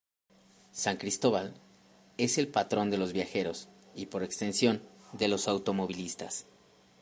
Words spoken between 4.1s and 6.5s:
extensión, de los automovilistas.